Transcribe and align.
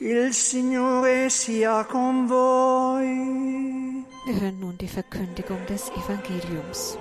Il 0.00 0.32
Signore 0.32 1.28
sia 1.28 1.82
con 1.82 2.28
voi. 2.28 4.04
Wir 4.26 4.40
hören 4.40 4.60
nun 4.60 4.78
die 4.78 4.86
Verkündigung 4.86 5.58
des 5.66 5.90
Evangeliums. 5.90 6.96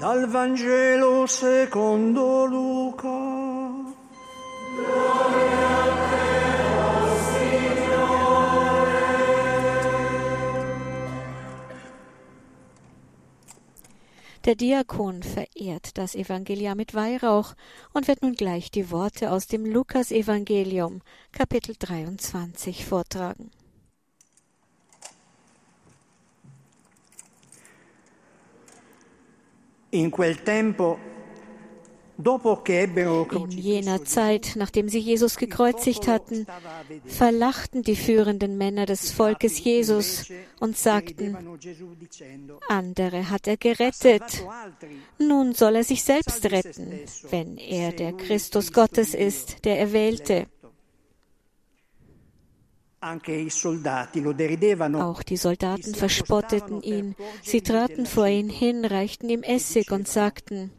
Dal 0.00 0.32
Vangelo 0.32 1.26
secondo 1.26 2.46
Luca. 2.46 3.23
Der 14.44 14.56
Diakon 14.56 15.22
verehrt 15.22 15.96
das 15.96 16.14
Evangelium 16.14 16.76
mit 16.76 16.92
Weihrauch 16.92 17.54
und 17.94 18.08
wird 18.08 18.20
nun 18.20 18.34
gleich 18.34 18.70
die 18.70 18.90
Worte 18.90 19.32
aus 19.32 19.46
dem 19.46 19.64
Lukas-Evangelium, 19.64 21.00
Kapitel 21.32 21.74
23, 21.78 22.84
vortragen. 22.84 23.50
In 29.92 30.10
quel 30.10 30.36
tempo, 30.36 30.98
In 32.16 33.50
jener 33.50 34.04
Zeit, 34.04 34.52
nachdem 34.54 34.88
sie 34.88 35.00
Jesus 35.00 35.36
gekreuzigt 35.36 36.06
hatten, 36.06 36.46
verlachten 37.06 37.82
die 37.82 37.96
führenden 37.96 38.56
Männer 38.56 38.86
des 38.86 39.10
Volkes 39.10 39.62
Jesus 39.62 40.30
und 40.60 40.76
sagten, 40.76 41.36
andere 42.68 43.30
hat 43.30 43.48
er 43.48 43.56
gerettet, 43.56 44.22
nun 45.18 45.54
soll 45.54 45.76
er 45.76 45.84
sich 45.84 46.04
selbst 46.04 46.44
retten, 46.46 47.00
wenn 47.30 47.56
er 47.56 47.90
der 47.90 48.12
Christus 48.12 48.72
Gottes 48.72 49.14
ist, 49.14 49.64
der 49.64 49.80
Erwählte. 49.80 50.46
Auch 54.94 55.22
die 55.22 55.36
Soldaten 55.36 55.94
verspotteten 55.94 56.80
ihn. 56.80 57.16
Sie 57.42 57.60
traten 57.60 58.06
vor 58.06 58.26
ihn 58.26 58.48
hin, 58.48 58.84
reichten 58.84 59.28
ihm 59.28 59.42
Essig 59.42 59.90
und 59.90 60.08
sagten, 60.08 60.70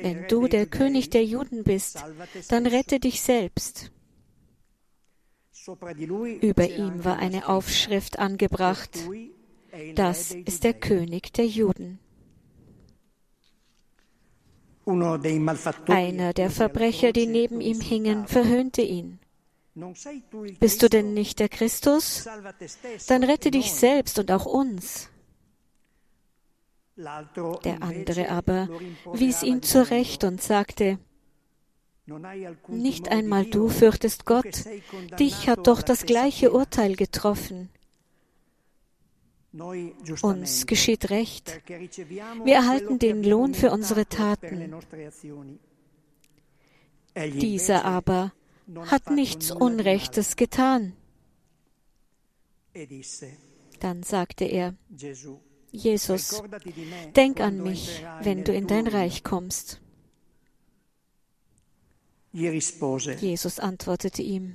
wenn 0.00 0.28
du 0.28 0.46
der 0.48 0.66
König 0.66 1.10
der 1.10 1.24
Juden 1.24 1.64
bist, 1.64 2.04
dann 2.48 2.66
rette 2.66 3.00
dich 3.00 3.20
selbst. 3.20 3.90
Über 6.40 6.68
ihm 6.68 7.04
war 7.04 7.18
eine. 7.18 7.48
Aufschrift 7.48 8.18
angebracht. 8.18 8.98
Das 9.94 10.32
ist 10.32 10.64
der. 10.64 10.74
König 10.74 11.32
der 11.32 11.46
Juden. 11.46 11.98
Einer 15.86 16.32
der 16.32 16.50
Verbrecher, 16.50 17.12
die 17.12 17.26
neben 17.26 17.60
ihm 17.60 17.80
hingen, 17.80 18.26
verhöhnte 18.26 18.82
ihn. 18.82 19.18
Bist 20.58 20.82
du 20.82 20.88
denn 20.88 21.14
nicht 21.14 21.38
der 21.38 21.48
Christus? 21.48 22.26
Dann 23.06 23.24
rette 23.24 23.50
dich 23.50 23.72
selbst 23.72 24.18
und 24.18 24.30
auch 24.32 24.46
uns. 24.46 25.08
Der 27.64 27.82
andere 27.82 28.28
aber 28.30 28.68
wies 29.12 29.42
ihn 29.42 29.62
zurecht 29.62 30.24
und 30.24 30.42
sagte, 30.42 30.98
"Non 32.06 32.26
hai 32.26 32.46
alcun 32.46 32.78
nicht 32.78 33.08
einmal 33.08 33.44
du 33.44 33.68
fürchtest 33.68 34.24
Gott, 34.26 34.64
dich 35.18 35.48
hat 35.48 35.66
doch 35.66 35.82
das 35.82 36.04
gleiche 36.04 36.46
pena." 36.48 36.58
Urteil 36.58 36.96
getroffen. 36.96 37.70
Uns 40.22 40.66
geschieht 40.66 41.10
Recht. 41.10 41.60
Wir 42.44 42.54
erhalten 42.54 42.98
den 42.98 43.24
Lohn 43.24 43.54
für 43.54 43.70
unsere 43.72 44.06
Taten. 44.06 44.72
Dieser 47.16 47.84
aber 47.84 48.32
hat 48.86 49.10
nichts. 49.10 49.50
Unrechtes 49.50 50.36
getan. 50.36 50.94
E 52.74 52.86
Dann 53.80 54.02
sagte 54.04 54.44
er, 54.44 54.74
Jesus, 55.72 56.42
denk 57.14 57.40
an 57.40 57.62
mich, 57.62 58.04
wenn 58.22 58.44
du 58.44 58.52
in 58.52 58.66
dein 58.66 58.86
regno." 58.86 58.98
Reich 58.98 59.22
kommst. 59.22 59.80
Jesus 62.32 63.58
antwortete 63.58 64.22
ihm, 64.22 64.54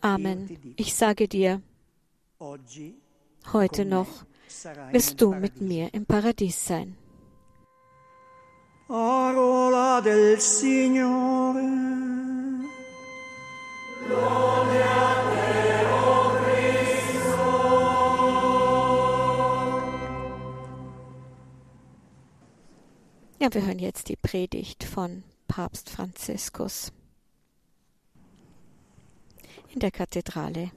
Amen, 0.00 0.74
ich 0.76 0.94
sage 0.94 1.26
dir, 1.28 1.62
heute 3.52 3.84
noch 3.84 4.08
wirst 4.92 5.20
du 5.20 5.34
mit 5.34 5.60
mir 5.60 5.92
im 5.94 6.04
Paradies 6.04 6.66
sein. 6.66 6.96
Parola 8.86 10.00
del 10.00 10.40
Signore. 10.40 11.62
Ja, 23.40 23.54
wir 23.54 23.64
hören 23.64 23.78
jetzt 23.78 24.08
die 24.08 24.16
Predigt 24.16 24.82
von 24.82 25.22
Papst 25.46 25.90
Franziskus. 25.90 26.92
In 29.72 29.78
der 29.78 29.92
Kathedrale 29.92 30.72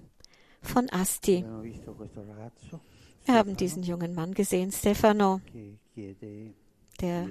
von 0.62 0.88
Asti. 0.92 1.44
Wir 3.26 3.34
haben 3.34 3.58
diesen 3.58 3.82
jungen 3.82 4.14
Mann 4.14 4.36
gesehen, 4.36 4.72
Stefano, 4.72 5.42
der 7.02 7.30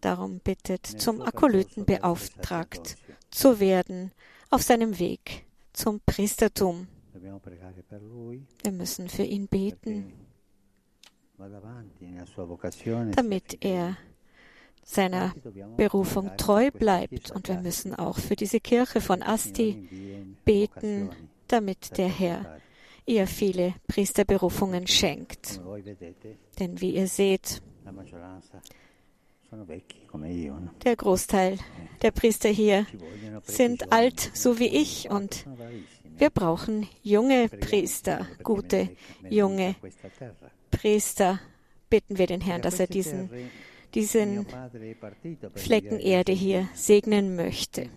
darum 0.00 0.40
bittet, 0.40 0.84
zum 0.84 1.22
Akolyten 1.22 1.84
beauftragt 1.84 2.96
zu 3.30 3.60
werden 3.60 4.10
auf 4.50 4.62
seinem 4.62 4.98
Weg 4.98 5.44
zum 5.72 6.00
Priestertum. 6.04 6.88
Wir 8.64 8.72
müssen 8.72 9.08
für 9.08 9.22
ihn 9.22 9.46
beten, 9.46 10.12
damit 13.14 13.64
er 13.64 13.96
seiner 14.84 15.34
Berufung 15.76 16.36
treu 16.36 16.70
bleibt. 16.70 17.30
Und 17.30 17.48
wir 17.48 17.60
müssen 17.60 17.94
auch 17.94 18.18
für 18.18 18.36
diese 18.36 18.60
Kirche 18.60 19.00
von 19.00 19.22
Asti 19.22 19.88
beten, 20.44 21.10
damit 21.46 21.96
der 21.98 22.08
Herr 22.08 22.58
ihr 23.06 23.26
viele 23.26 23.74
Priesterberufungen 23.86 24.86
schenkt. 24.86 25.60
Denn 26.58 26.80
wie 26.80 26.94
ihr 26.96 27.06
seht, 27.06 27.62
der 30.84 30.96
Großteil 30.96 31.58
der 32.02 32.10
Priester 32.10 32.50
hier 32.50 32.86
sind 33.44 33.92
alt, 33.92 34.30
so 34.34 34.58
wie 34.58 34.68
ich, 34.68 35.10
und 35.10 35.46
wir 36.04 36.30
brauchen 36.30 36.86
junge 37.02 37.48
Priester, 37.48 38.26
gute, 38.42 38.90
junge. 39.28 39.74
Priester. 40.78 41.40
Bitten 41.90 42.18
wir 42.18 42.26
den 42.26 42.40
Herrn, 42.40 42.60
E 42.60 42.62
dass 42.62 42.78
er 42.78 42.86
diesen, 42.86 43.30
diesen 43.94 44.44
per 44.44 44.70
Flecken 45.54 45.98
Erde 45.98 46.32
hier 46.32 46.68
segnen 46.74 47.34
möchte. 47.34 47.88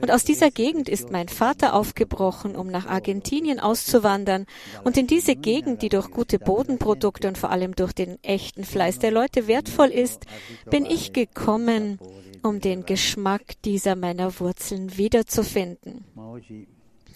Und 0.00 0.10
aus 0.10 0.24
dieser 0.24 0.50
Gegend 0.50 0.88
ist 0.88 1.10
mein 1.10 1.28
Vater 1.28 1.74
aufgebrochen, 1.74 2.56
um 2.56 2.66
nach 2.66 2.86
Argentinien 2.86 3.60
auszuwandern. 3.60 4.46
Und 4.82 4.96
in 4.96 5.06
diese 5.06 5.36
Gegend, 5.36 5.82
die 5.82 5.88
durch 5.88 6.10
gute 6.10 6.40
Bodenprodukte 6.40 7.28
und 7.28 7.38
vor 7.38 7.50
allem 7.50 7.76
durch 7.76 7.92
den 7.92 8.18
echten 8.24 8.64
Fleiß 8.64 8.98
der 8.98 9.12
Leute 9.12 9.46
wertvoll 9.46 9.90
ist, 9.90 10.26
bin 10.68 10.84
ich 10.84 11.12
gekommen, 11.12 12.00
um 12.42 12.60
den 12.60 12.84
Geschmack 12.84 13.42
dieser 13.64 13.94
meiner 13.94 14.40
Wurzeln 14.40 14.96
wiederzufinden. 14.96 16.04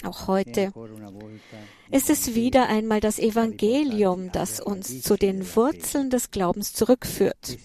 Auch 0.04 0.26
heute 0.26 0.72
ist 1.90 2.10
es 2.10 2.34
wieder 2.34 2.68
einmal 2.68 3.00
das 3.00 3.18
Evangelium, 3.18 4.32
das 4.32 4.60
uns 4.60 5.02
zu 5.02 5.16
den 5.16 5.54
Wurzeln 5.54 6.10
des 6.10 6.30
Glaubens 6.30 6.72
zurückführt. 6.72 7.58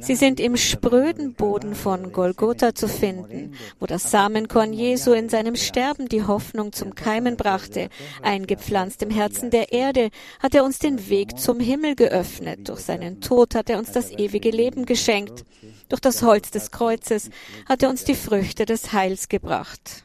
Sie 0.00 0.14
sind 0.14 0.40
im 0.40 0.56
spröden 0.56 1.34
Boden 1.34 1.74
von 1.74 2.12
Golgotha 2.12 2.74
zu 2.74 2.88
finden, 2.88 3.54
wo 3.78 3.86
das 3.86 4.10
Samenkorn 4.10 4.72
Jesu 4.72 5.12
in 5.12 5.28
seinem. 5.28 5.56
Sterben 5.56 6.08
die 6.08 6.24
Hoffnung 6.24 6.72
zum 6.72 6.94
Keimen 6.94 7.36
brachte. 7.36 7.88
Eingepflanzt 8.22 9.02
im 9.02 9.10
Herzen 9.10 9.50
der 9.50 9.72
Erde 9.72 10.10
hat 10.40 10.54
er 10.54 10.64
uns 10.64 10.78
den 10.78 11.08
Weg 11.08 11.38
zum 11.38 11.60
Himmel 11.60 11.94
geöffnet. 11.94 12.68
Durch 12.68 12.80
seinen 12.80 13.20
Tod 13.20 13.54
hat 13.54 13.68
er 13.68 13.78
uns 13.78 13.92
das 13.92 14.10
ewige 14.10 14.50
Leben 14.50 14.86
geschenkt. 14.86 15.44
Durch 15.88 16.00
das 16.00 16.22
Holz 16.22 16.50
des 16.50 16.70
Kreuzes 16.70 17.30
hat 17.66 17.82
er 17.82 17.90
uns 17.90 18.04
die 18.04 18.14
Früchte 18.14 18.64
des 18.64 18.92
Heils 18.92 19.28
gebracht. 19.28 20.04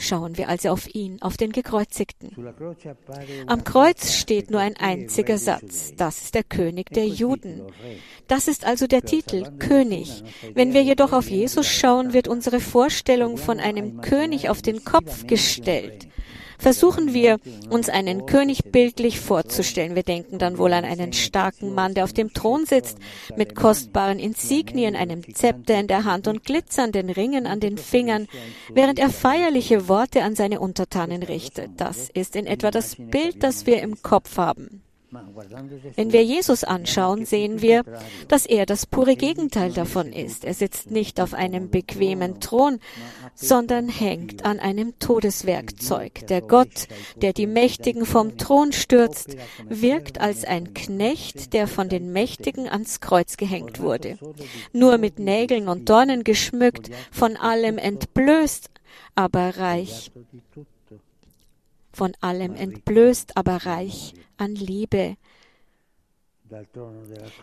Schauen 0.00 0.36
wir 0.36 0.48
also 0.48 0.68
auf 0.68 0.94
ihn, 0.94 1.22
auf 1.22 1.36
den 1.38 1.52
Gekreuzigten. 1.52 2.36
Am 3.46 3.64
Kreuz 3.64 4.12
steht 4.12 4.50
nur 4.50 4.60
ein 4.60 4.76
einziger 4.76 5.38
Satz. 5.38 5.94
Das 5.96 6.22
ist 6.22 6.34
der 6.34 6.44
König 6.44 6.90
der 6.90 7.06
Juden. 7.06 7.62
Das 8.28 8.46
ist 8.46 8.66
also 8.66 8.86
der 8.86 9.02
Titel, 9.02 9.56
König. 9.58 10.22
Wenn 10.52 10.74
wir 10.74 10.82
jedoch 10.82 11.12
auf 11.12 11.30
Jesus 11.30 11.66
schauen, 11.66 12.12
wird 12.12 12.28
unsere 12.28 12.60
Vorstellung 12.60 13.38
von 13.38 13.58
einem 13.58 14.02
König 14.02 14.50
auf 14.50 14.60
den 14.60 14.84
Kopf 14.84 15.26
gestellt. 15.26 16.08
Versuchen 16.64 17.12
wir, 17.12 17.40
uns 17.68 17.90
einen 17.90 18.24
König 18.24 18.72
bildlich 18.72 19.20
vorzustellen. 19.20 19.94
Wir 19.94 20.02
denken 20.02 20.38
dann 20.38 20.56
wohl 20.56 20.72
an 20.72 20.86
einen 20.86 21.12
starken 21.12 21.74
Mann, 21.74 21.92
der 21.92 22.04
auf 22.04 22.14
dem 22.14 22.32
Thron 22.32 22.64
sitzt, 22.64 22.96
mit 23.36 23.54
kostbaren 23.54 24.18
Insignien, 24.18 24.96
einem 24.96 25.22
Zepter 25.34 25.78
in 25.78 25.88
der 25.88 26.04
Hand 26.04 26.26
und 26.26 26.42
glitzernden 26.42 27.10
Ringen 27.10 27.46
an 27.46 27.60
den 27.60 27.76
Fingern, 27.76 28.28
während 28.72 28.98
er 28.98 29.10
feierliche 29.10 29.88
Worte 29.88 30.22
an 30.22 30.36
seine 30.36 30.58
Untertanen 30.58 31.22
richtet. 31.22 31.72
Das 31.76 32.08
ist 32.08 32.34
in 32.34 32.46
etwa 32.46 32.70
das 32.70 32.96
Bild, 32.96 33.42
das 33.42 33.66
wir 33.66 33.82
im 33.82 34.00
Kopf 34.00 34.38
haben. 34.38 34.80
Wenn 35.96 36.12
wir 36.12 36.24
Jesus 36.24 36.64
anschauen, 36.64 37.24
sehen 37.24 37.62
wir, 37.62 37.84
dass 38.28 38.46
er 38.46 38.66
das 38.66 38.86
pure 38.86 39.16
Gegenteil 39.16 39.72
davon 39.72 40.12
ist. 40.12 40.44
Er 40.44 40.54
sitzt 40.54 40.90
nicht 40.90 41.20
auf 41.20 41.34
einem 41.34 41.70
bequemen 41.70 42.40
Thron, 42.40 42.80
sondern 43.34 43.88
hängt 43.88 44.44
an 44.44 44.60
einem 44.60 44.98
Todeswerkzeug. 44.98 46.26
Der 46.28 46.40
Gott, 46.40 46.88
der 47.16 47.32
die 47.32 47.46
Mächtigen 47.46 48.06
vom 48.06 48.38
Thron 48.38 48.72
stürzt, 48.72 49.36
wirkt 49.68 50.20
als 50.20 50.44
ein 50.44 50.74
Knecht, 50.74 51.52
der 51.52 51.66
von 51.66 51.88
den 51.88 52.12
Mächtigen 52.12 52.68
ans 52.68 53.00
Kreuz 53.00 53.36
gehängt 53.36 53.80
wurde. 53.80 54.18
Nur 54.72 54.98
mit 54.98 55.18
Nägeln 55.18 55.68
und 55.68 55.88
Dornen 55.88 56.24
geschmückt, 56.24 56.90
von 57.10 57.36
allem 57.36 57.78
entblößt, 57.78 58.70
aber 59.14 59.56
reich 59.58 60.10
von 61.92 62.12
allem 62.20 62.56
entblößt, 62.56 63.36
aber 63.36 63.66
reich 63.66 64.14
an 64.36 64.54
Liebe. 64.54 65.16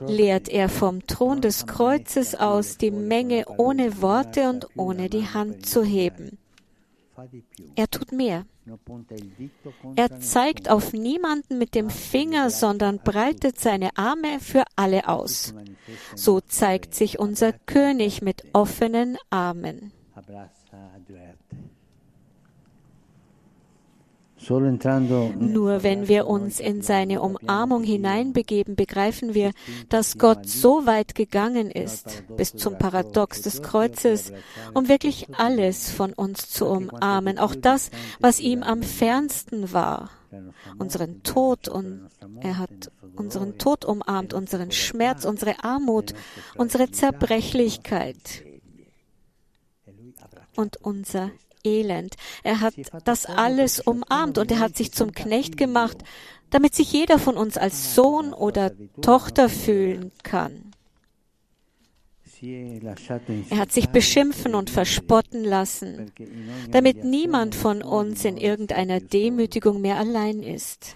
Lehrt 0.07 0.47
er 0.49 0.69
vom 0.69 1.05
Thron 1.07 1.41
des 1.41 1.65
Kreuzes 1.65 2.35
aus 2.35 2.77
die 2.77 2.91
Menge 2.91 3.45
ohne 3.57 4.01
Worte 4.01 4.49
und 4.49 4.67
ohne 4.77 5.09
die 5.09 5.25
Hand 5.25 5.65
zu 5.65 5.83
heben. 5.83 6.37
Er 7.75 7.89
tut 7.89 8.11
mehr. 8.11 8.45
Er 9.95 10.19
zeigt 10.19 10.69
auf 10.69 10.93
niemanden 10.93 11.57
mit 11.57 11.75
dem 11.75 11.89
Finger, 11.89 12.49
sondern 12.49 12.99
breitet 12.99 13.59
seine 13.59 13.89
Arme 13.97 14.39
für 14.39 14.63
alle 14.75 15.07
aus. 15.07 15.53
So 16.15 16.39
zeigt 16.39 16.93
sich 16.95 17.19
unser 17.19 17.53
König 17.53 18.21
mit 18.21 18.43
offenen 18.53 19.17
Armen. 19.29 19.91
Nur 25.37 25.83
wenn 25.83 26.07
wir 26.07 26.27
uns 26.27 26.59
in 26.59 26.81
seine 26.81 27.21
Umarmung 27.21 27.83
hineinbegeben, 27.83 28.75
begreifen 28.75 29.33
wir, 29.33 29.51
dass 29.89 30.17
Gott 30.17 30.47
so 30.47 30.85
weit 30.85 31.15
gegangen 31.15 31.69
ist, 31.69 32.23
bis 32.37 32.53
zum 32.53 32.77
Paradox 32.77 33.41
des 33.41 33.61
Kreuzes, 33.61 34.33
um 34.73 34.87
wirklich 34.87 35.27
alles 35.37 35.91
von 35.91 36.13
uns 36.13 36.49
zu 36.49 36.65
umarmen, 36.65 37.37
auch 37.37 37.55
das, 37.55 37.91
was 38.19 38.39
ihm 38.39 38.63
am 38.63 38.81
fernsten 38.81 39.73
war, 39.73 40.09
unseren 40.79 41.23
Tod 41.23 41.67
und 41.67 42.09
er 42.41 42.57
hat 42.57 42.91
unseren 43.15 43.57
Tod 43.57 43.85
umarmt, 43.85 44.33
unseren 44.33 44.71
Schmerz, 44.71 45.25
unsere 45.25 45.63
Armut, 45.63 46.13
unsere 46.55 46.89
Zerbrechlichkeit 46.89 48.43
und 50.55 50.77
unser 50.77 51.31
Elend. 51.63 52.15
Er 52.43 52.61
hat 52.61 52.73
das 53.05 53.25
alles 53.25 53.79
umarmt 53.79 54.37
und 54.37 54.51
er 54.51 54.59
hat 54.59 54.75
sich 54.75 54.91
zum 54.91 55.11
Knecht 55.11 55.57
gemacht, 55.57 55.97
damit 56.49 56.75
sich 56.75 56.91
jeder 56.91 57.17
von 57.19 57.37
uns 57.37 57.57
als 57.57 57.95
Sohn 57.95 58.33
oder 58.33 58.71
Tochter 59.01 59.49
fühlen 59.49 60.11
kann. 60.23 60.70
Er 62.43 63.57
hat 63.57 63.71
sich 63.71 63.89
beschimpfen 63.89 64.55
und 64.55 64.69
verspotten 64.69 65.43
lassen, 65.43 66.11
damit 66.71 67.03
niemand 67.03 67.53
von 67.53 67.83
uns 67.83 68.25
in 68.25 68.37
irgendeiner 68.37 68.99
Demütigung 68.99 69.81
mehr 69.81 69.97
allein 69.97 70.41
ist. 70.41 70.95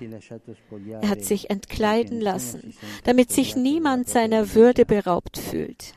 Er 1.01 1.09
hat 1.09 1.24
sich 1.24 1.50
entkleiden 1.51 2.19
lassen, 2.19 2.74
damit 3.03 3.31
sich 3.31 3.56
niemand 3.56 4.09
seiner 4.09 4.56
Würde 4.56 4.86
beraubt 4.86 5.38
fühlt. 5.38 5.94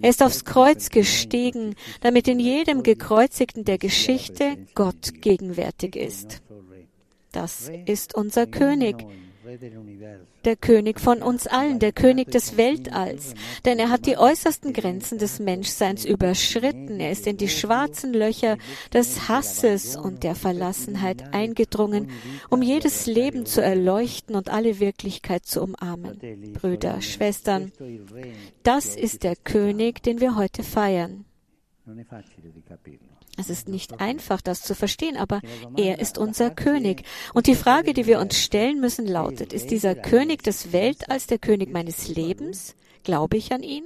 Er 0.00 0.10
ist 0.10 0.22
aufs 0.22 0.44
Kreuz 0.44 0.90
gestiegen, 0.90 1.74
damit 2.00 2.28
in 2.28 2.38
jedem 2.38 2.82
Gekreuzigten 2.82 3.64
der 3.64 3.78
Geschichte 3.78 4.58
Gott 4.74 5.22
gegenwärtig 5.22 5.96
ist. 5.96 6.42
Das 7.32 7.70
ist 7.86 8.14
unser 8.14 8.46
König, 8.46 9.06
der 10.44 10.56
König 10.56 11.00
von 11.00 11.22
uns 11.22 11.46
allen, 11.46 11.78
der 11.78 11.92
König 11.92 12.30
des 12.30 12.56
Weltalls, 12.56 13.34
denn 13.64 13.78
er 13.78 13.90
hat 13.90 14.06
die 14.06 14.16
äußersten 14.18 14.72
Grenzen 14.72 15.18
des 15.18 15.38
Menschseins 15.38 16.04
überschritten, 16.04 17.00
er 17.00 17.12
ist 17.12 17.26
in 17.26 17.36
die 17.36 17.48
schwarzen 17.48 18.12
Löcher 18.12 18.56
des 18.92 19.28
Hasses 19.28 19.96
und 19.96 20.22
der 20.22 20.34
Verlassenheit 20.34 21.32
eingedrungen, 21.34 22.10
um 22.48 22.62
jedes 22.62 23.06
Leben 23.06 23.46
zu 23.46 23.62
erleuchten 23.62 24.34
und 24.34 24.50
alle 24.50 24.80
Wirklichkeit 24.80 25.46
zu 25.46 25.62
umarmen. 25.62 26.18
Brüder, 26.52 27.00
Schwestern, 27.00 27.72
das 28.62 28.96
ist 28.96 29.22
der 29.22 29.36
König, 29.36 30.02
den 30.02 30.20
wir 30.20 30.36
heute 30.36 30.62
feiern. 30.62 31.24
Es 33.38 33.48
ist 33.48 33.68
nicht 33.68 34.00
einfach, 34.00 34.42
das 34.42 34.62
zu 34.62 34.74
verstehen, 34.74 35.16
aber 35.16 35.40
er 35.76 36.00
ist 36.00 36.18
unser 36.18 36.50
König. 36.50 37.04
Und 37.32 37.46
die 37.46 37.54
Frage, 37.54 37.94
die 37.94 38.06
wir 38.06 38.20
uns 38.20 38.38
stellen 38.38 38.80
müssen, 38.80 39.06
lautet, 39.06 39.52
ist 39.52 39.70
dieser 39.70 39.94
König 39.94 40.42
des 40.42 40.72
Weltalls 40.72 41.26
der 41.26 41.38
König 41.38 41.72
meines 41.72 42.08
Lebens? 42.08 42.76
Glaube 43.04 43.38
ich 43.38 43.52
an 43.52 43.62
ihn? 43.62 43.84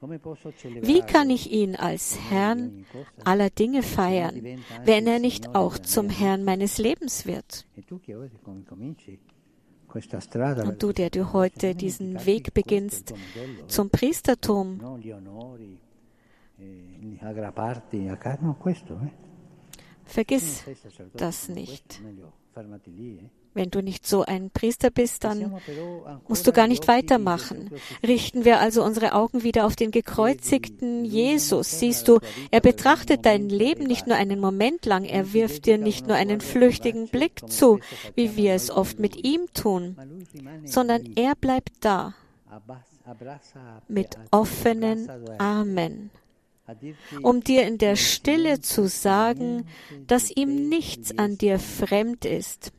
Wie 0.00 1.02
kann 1.02 1.28
ich 1.28 1.50
ihn 1.50 1.76
als 1.76 2.18
Herrn 2.30 2.86
aller 3.24 3.50
Dinge 3.50 3.82
feiern, 3.82 4.62
wenn 4.84 5.06
er 5.06 5.18
nicht 5.18 5.54
auch 5.54 5.76
zum 5.78 6.08
Herrn 6.08 6.44
meines 6.44 6.78
Lebens 6.78 7.26
wird? 7.26 7.66
Und 10.64 10.82
du, 10.82 10.92
der 10.92 11.10
du 11.10 11.32
heute 11.32 11.74
diesen 11.74 12.24
Weg 12.24 12.54
beginnst 12.54 13.12
zum 13.66 13.90
Priestertum, 13.90 14.80
Vergiss 20.04 20.64
das 21.14 21.48
nicht. 21.48 22.02
Wenn 23.52 23.70
du 23.70 23.82
nicht 23.82 24.06
so 24.06 24.24
ein 24.24 24.50
Priester 24.50 24.90
bist, 24.90 25.24
dann 25.24 25.56
musst 26.28 26.46
du 26.46 26.52
gar 26.52 26.68
nicht 26.68 26.86
weitermachen. 26.86 27.70
Richten 28.02 28.44
wir 28.44 28.60
also 28.60 28.84
unsere 28.84 29.12
Augen 29.12 29.42
wieder 29.42 29.66
auf 29.66 29.74
den 29.74 29.90
gekreuzigten 29.90 31.04
Jesus. 31.04 31.80
Siehst 31.80 32.06
du, 32.06 32.20
er 32.50 32.60
betrachtet 32.60 33.26
dein 33.26 33.48
Leben 33.48 33.84
nicht 33.84 34.06
nur 34.06 34.16
einen 34.16 34.40
Moment 34.40 34.86
lang, 34.86 35.04
er 35.04 35.32
wirft 35.32 35.66
dir 35.66 35.78
nicht 35.78 36.06
nur 36.06 36.16
einen 36.16 36.40
flüchtigen 36.40 37.08
Blick 37.08 37.48
zu, 37.48 37.80
wie 38.14 38.36
wir 38.36 38.54
es 38.54 38.70
oft 38.70 39.00
mit 39.00 39.24
ihm 39.24 39.46
tun, 39.52 39.96
sondern 40.64 41.04
er 41.16 41.34
bleibt 41.34 41.72
da. 41.80 42.14
Mit 43.88 44.16
offenen 44.30 45.10
Armen 45.38 46.10
um 47.22 47.42
dir 47.42 47.66
in 47.66 47.78
der 47.78 47.96
Stille 47.96 48.60
zu 48.60 48.88
sagen, 48.88 49.66
dass 50.06 50.30
ihm 50.30 50.68
nichts 50.68 51.16
an 51.16 51.38
dir 51.38 51.58
fremd 51.58 52.24
ist, 52.24 52.72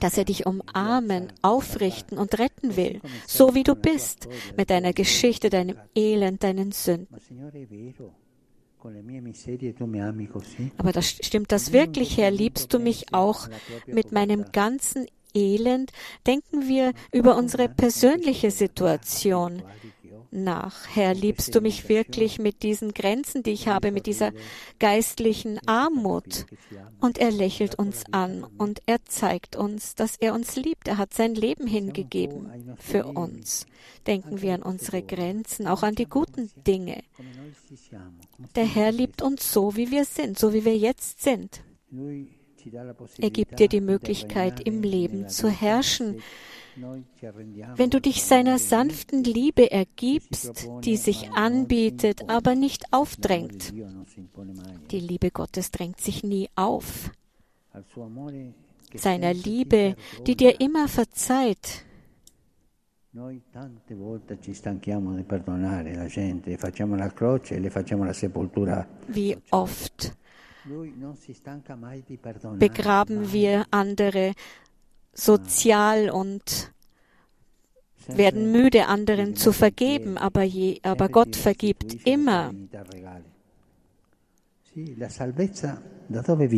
dass 0.00 0.18
er 0.18 0.24
dich 0.24 0.46
umarmen, 0.46 1.32
aufrichten 1.42 2.18
und 2.18 2.38
retten 2.38 2.76
will, 2.76 3.00
so 3.26 3.54
wie 3.54 3.62
du 3.62 3.74
bist, 3.74 4.28
mit 4.56 4.70
deiner 4.70 4.92
Geschichte, 4.92 5.50
deinem 5.50 5.76
Elend, 5.94 6.42
deinen 6.42 6.72
Sünden. 6.72 7.08
Aber 10.78 10.92
das, 10.92 11.08
stimmt 11.08 11.52
das 11.52 11.72
wirklich, 11.72 12.16
Herr? 12.16 12.30
Liebst 12.30 12.72
du 12.72 12.78
mich 12.78 13.12
auch 13.12 13.48
mit 13.86 14.12
meinem 14.12 14.52
ganzen 14.52 15.06
Elend? 15.34 15.92
Denken 16.26 16.66
wir 16.66 16.92
über 17.12 17.36
unsere 17.36 17.68
persönliche 17.68 18.50
Situation 18.50 19.62
nach. 20.30 20.86
Herr, 20.88 21.14
liebst 21.14 21.54
du 21.54 21.60
mich 21.60 21.88
wirklich 21.88 22.38
mit 22.38 22.62
diesen 22.62 22.92
Grenzen, 22.92 23.42
die 23.42 23.50
ich 23.50 23.68
habe, 23.68 23.92
mit 23.92 24.06
dieser 24.06 24.32
geistlichen 24.78 25.58
Armut? 25.66 26.46
Und 27.00 27.18
er 27.18 27.30
lächelt 27.30 27.76
uns 27.76 28.04
an 28.12 28.44
und 28.58 28.82
er 28.86 29.04
zeigt 29.04 29.56
uns, 29.56 29.94
dass 29.94 30.16
er 30.16 30.34
uns 30.34 30.56
liebt. 30.56 30.88
Er 30.88 30.98
hat 30.98 31.14
sein 31.14 31.34
Leben 31.34 31.66
hingegeben 31.66 32.76
für 32.78 33.06
uns. 33.06 33.66
Denken 34.06 34.40
wir 34.42 34.54
an 34.54 34.62
unsere 34.62 35.02
Grenzen, 35.02 35.66
auch 35.66 35.82
an 35.82 35.94
die 35.94 36.06
guten 36.06 36.50
Dinge. 36.66 37.02
Der 38.54 38.66
Herr 38.66 38.92
liebt 38.92 39.22
uns 39.22 39.52
so, 39.52 39.76
wie 39.76 39.90
wir 39.90 40.04
sind, 40.04 40.38
so 40.38 40.52
wie 40.52 40.64
wir 40.64 40.76
jetzt 40.76 41.22
sind. 41.22 41.62
Er 43.18 43.30
gibt 43.30 43.58
dir 43.58 43.68
die 43.68 43.80
Möglichkeit, 43.80 44.60
im 44.66 44.82
Leben 44.82 45.28
zu 45.28 45.48
herrschen, 45.48 46.22
wenn 47.76 47.90
du 47.90 48.00
dich 48.00 48.24
seiner 48.24 48.58
sanften 48.58 49.24
Liebe 49.24 49.70
ergibst, 49.70 50.68
die 50.84 50.96
sich 50.96 51.30
anbietet, 51.32 52.28
aber 52.28 52.54
nicht 52.54 52.92
aufdrängt. 52.92 53.72
Die 54.90 55.00
Liebe 55.00 55.30
Gottes 55.30 55.70
drängt 55.70 56.00
sich 56.00 56.22
nie 56.22 56.48
auf. 56.54 57.10
Seiner 58.94 59.32
Liebe, 59.34 59.96
die 60.26 60.36
dir 60.36 60.60
immer 60.60 60.88
verzeiht. 60.88 61.84
E 63.12 63.40
Wie 69.08 69.36
oft 69.50 70.16
begraben 72.58 73.32
wir 73.32 73.64
andere 73.70 74.34
sozial 75.12 76.10
und 76.10 76.72
werden 78.06 78.50
müde, 78.52 78.86
anderen 78.86 79.36
zu 79.36 79.52
vergeben, 79.52 80.18
aber, 80.18 80.42
je, 80.42 80.80
aber 80.82 81.08
Gott 81.08 81.36
vergibt 81.36 82.06
immer. 82.06 82.52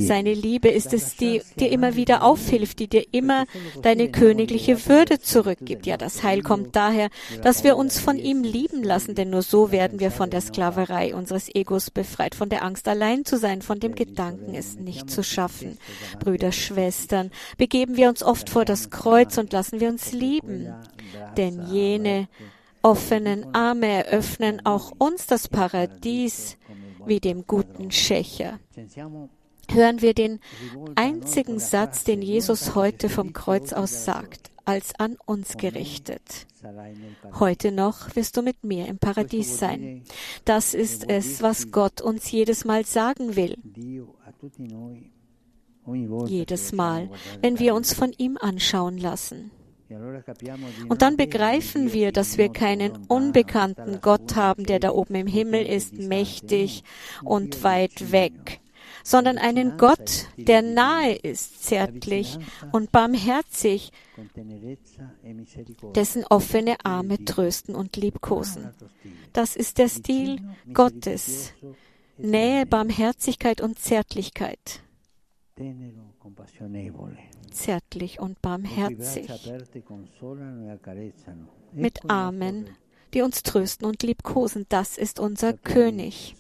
Seine 0.07 0.35
Liebe 0.35 0.69
ist 0.69 0.93
es, 0.93 1.17
die 1.17 1.41
dir 1.59 1.71
immer 1.71 1.97
wieder 1.97 2.23
aufhilft, 2.23 2.79
die 2.79 2.89
dir 2.89 3.07
immer 3.11 3.47
deine 3.83 4.11
königliche 4.11 4.87
Würde 4.87 5.19
zurückgibt. 5.19 5.87
Ja, 5.87 5.97
das 5.97 6.23
Heil 6.23 6.43
kommt 6.43 6.77
daher, 6.77 7.09
dass 7.43 7.65
wir 7.65 7.77
uns 7.77 7.99
von 7.99 8.19
ihm 8.19 8.43
lieben 8.43 8.83
lassen, 8.83 9.15
denn 9.15 9.31
nur 9.31 9.43
so 9.43 9.73
werden 9.73 9.99
wir 9.99 10.11
von 10.11 10.29
der 10.29 10.43
Sklaverei 10.43 11.15
unseres 11.15 11.55
Egos 11.55 11.91
befreit, 11.91 12.35
von 12.35 12.51
der 12.51 12.65
Angst 12.65 12.87
allein 12.87 13.25
zu 13.25 13.39
sein, 13.39 13.63
von 13.63 13.81
dem 13.81 13.95
Gedanken, 13.95 14.55
es 14.55 14.79
nicht 14.79 15.11
zu 15.11 15.23
schaffen. 15.23 15.79
Brüder, 16.19 16.53
Schwestern, 16.53 17.31
begeben 17.57 17.97
wir 17.97 18.09
uns 18.11 18.23
oft 18.23 18.51
vor 18.51 18.65
das 18.65 18.91
Kreuz 18.91 19.39
und 19.39 19.53
lassen 19.53 19.81
wir 19.81 19.89
uns 19.89 20.13
lieben, 20.13 20.73
denn 21.37 21.63
jene 21.67 22.29
offenen 22.83 23.55
Arme 23.55 24.05
eröffnen 24.05 24.65
auch 24.67 24.93
uns 24.99 25.27
das 25.27 25.49
Paradies 25.49 26.57
wie 27.07 27.21
dem 27.21 27.47
guten 27.47 27.91
Schächer 27.91 28.59
hören 29.71 30.03
wir 30.03 30.15
den 30.15 30.41
einzigen 30.95 31.59
Satz, 31.59 32.05
den 32.05 32.23
Jesus 32.23 32.75
heute 32.75 33.09
vom 33.09 33.33
Kreuz 33.33 33.73
aus 33.73 34.05
sagt, 34.05 34.51
als 34.65 34.95
an 34.99 35.17
uns 35.25 35.57
gerichtet. 35.57 36.47
Heute 37.39 37.73
noch 37.73 38.15
wirst 38.15 38.37
du 38.37 38.43
mit 38.43 38.63
mir 38.65 38.87
im 38.87 38.99
Paradies 38.99 39.59
sein. 39.59 40.03
Das 40.45 40.75
ist 40.75 41.09
es, 41.09 41.43
was 41.43 41.71
Gott 41.73 42.01
uns 42.01 42.31
jedes 42.31 42.65
Mal 42.65 42.85
sagen 42.85 43.37
will. 43.37 43.59
Jedes 46.27 46.73
Mal, 46.73 47.11
wenn 47.41 47.59
wir 47.59 47.75
uns 47.75 47.93
von 47.93 48.13
ihm 48.17 48.39
anschauen 48.41 48.99
lassen. 48.99 49.51
Und 50.89 51.03
dann 51.03 51.17
begreifen 51.17 51.93
wir, 51.93 52.13
dass 52.13 52.39
wir 52.39 52.49
keinen 52.49 53.07
unbekannten 53.07 54.01
Gott 54.01 54.37
haben, 54.37 54.65
der 54.65 54.81
da 54.81 54.91
oben 54.91 55.15
im 55.15 55.27
Himmel 55.27 55.67
ist, 55.67 55.95
mächtig 55.95 56.85
und 57.23 57.63
weit 57.63 58.13
weg, 58.13 58.61
sondern 59.05 59.39
einen 59.39 59.79
Gott, 59.79 60.29
der 60.37 60.63
nahe 60.63 61.15
ist, 61.15 61.65
zärtlich 61.65 62.39
und 62.73 62.93
barmherzig, 62.93 63.91
dessen 65.95 66.25
offene 66.25 66.77
Arme 66.85 67.25
trösten 67.25 67.75
und 67.75 67.97
liebkosen. 67.97 68.71
Das 69.33 69.57
ist 69.57 69.79
der 69.79 69.89
Stil 69.89 70.41
Gottes. 70.73 71.53
Nähe, 72.19 72.67
Barmherzigkeit 72.67 73.61
und 73.61 73.79
Zärtlichkeit. 73.79 74.83
Zärtlich 77.51 78.21
und 78.21 78.41
barmherzig. 78.43 79.29
Mit 81.73 82.11
Armen 82.11 82.69
die 83.15 83.23
uns 83.23 83.43
trösten 83.43 83.87
und 83.87 84.03
liebkosen. 84.03 84.67
Das 84.69 84.97
ist 84.97 85.21
unser 85.21 85.53
König. 85.53 86.35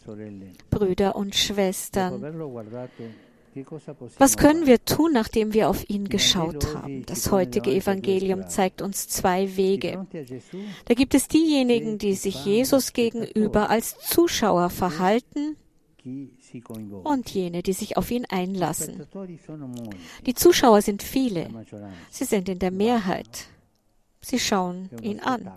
Brüder 0.70 1.16
und 1.16 1.34
Schwestern. 1.34 2.22
Was 4.18 4.38
können 4.38 4.64
wir 4.66 4.82
tun, 4.82 5.12
nachdem 5.12 5.52
wir 5.52 5.68
auf 5.68 5.88
ihn 5.90 6.08
geschaut 6.08 6.74
haben? 6.74 7.04
Das 7.04 7.30
heutige 7.30 7.70
Evangelium 7.70 8.48
zeigt 8.48 8.80
uns 8.80 9.08
zwei 9.08 9.56
Wege. 9.56 10.06
Da 10.86 10.94
gibt 10.94 11.14
es 11.14 11.28
diejenigen, 11.28 11.98
die 11.98 12.14
sich 12.14 12.46
Jesus 12.46 12.94
gegenüber 12.94 13.68
als 13.68 13.98
Zuschauer 13.98 14.70
verhalten 14.70 15.56
und 16.04 17.30
jene, 17.30 17.62
die 17.62 17.72
sich 17.72 17.96
auf 17.96 18.10
ihn 18.10 18.24
einlassen. 18.26 19.06
Die 20.26 20.34
Zuschauer 20.34 20.82
sind 20.82 21.02
viele. 21.02 21.48
Sie 22.10 22.24
sind 22.24 22.48
in 22.48 22.58
der 22.58 22.70
Mehrheit. 22.70 23.46
Sie 24.20 24.38
schauen 24.38 24.88
ihn 25.02 25.20
an. 25.20 25.50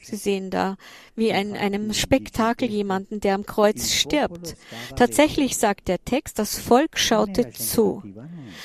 Sie 0.00 0.16
sehen 0.16 0.50
da 0.50 0.76
wie 1.14 1.28
in 1.28 1.56
einem 1.56 1.92
Spektakel 1.92 2.68
jemanden, 2.68 3.20
der 3.20 3.34
am 3.34 3.46
Kreuz 3.46 3.92
stirbt. 3.92 4.56
Tatsächlich 4.96 5.56
sagt 5.56 5.88
der 5.88 6.04
Text, 6.04 6.38
das 6.38 6.58
Volk 6.58 6.98
schaute 6.98 7.50
zu. 7.50 8.02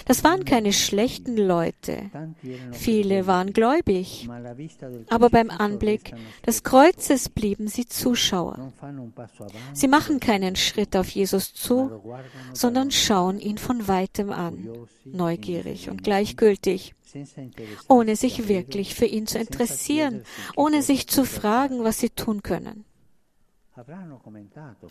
Das 0.06 0.24
waren 0.24 0.46
keine 0.46 0.74
schlechten 0.74 1.38
Leute. 1.38 2.10
Viele 2.72 3.28
waren 3.28 3.54
gläubig. 3.54 4.30
Aber 5.10 5.30
beim 5.30 5.50
Anblick 5.50 6.14
des 6.46 6.64
Kreuzes 6.64 7.30
blieben 7.30 7.68
sie 7.68 7.86
Zuschauer. 7.86 8.74
Sie 9.74 9.88
machen 9.88 10.20
keinen 10.20 10.56
Schritt 10.56 10.96
auf 10.96 11.10
Jesus 11.10 11.54
zu, 11.54 12.02
sondern 12.54 12.92
schauen 12.92 13.40
ihn 13.40 13.58
von 13.58 13.88
weitem 13.88 14.32
an, 14.32 14.68
neugierig 15.06 15.90
und 15.90 16.04
gleichgültig 16.04 16.96
ohne 17.88 18.16
sich 18.16 18.48
wirklich 18.48 18.96
für 18.96 19.06
ihn 19.06 19.28
zu 19.28 19.38
interessieren, 19.38 20.13
ohne 20.56 20.82
sich 20.82 21.08
zu 21.08 21.26
fragen, 21.26 21.84
was 21.84 22.00
sie 22.00 22.10
tun 22.10 22.44
können. 22.44 22.86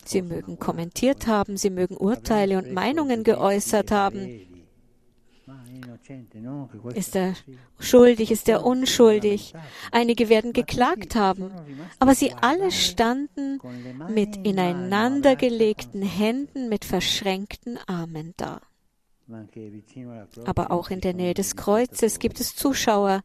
Sie 0.05 0.21
mögen 0.21 0.59
kommentiert 0.59 1.27
haben, 1.27 1.55
sie 1.57 1.69
mögen 1.69 1.95
Urteile 1.95 2.57
und 2.57 2.73
Meinungen 2.73 3.23
geäußert 3.23 3.91
haben. 3.91 4.41
Ist 6.93 7.15
er 7.15 7.33
schuldig, 7.79 8.31
ist 8.31 8.47
er 8.47 8.65
unschuldig? 8.65 9.53
Einige 9.91 10.29
werden 10.29 10.53
geklagt 10.53 11.15
haben, 11.15 11.51
aber 11.99 12.15
sie 12.15 12.33
alle 12.33 12.71
standen 12.71 13.59
mit 14.09 14.37
ineinandergelegten 14.45 16.01
Händen, 16.01 16.69
mit 16.69 16.85
verschränkten 16.85 17.77
Armen 17.87 18.33
da. 18.37 18.61
Aber 20.45 20.71
auch 20.71 20.89
in 20.89 21.01
der 21.01 21.13
Nähe 21.13 21.33
des 21.33 21.55
Kreuzes 21.55 22.19
gibt 22.19 22.39
es 22.39 22.55
Zuschauer, 22.55 23.23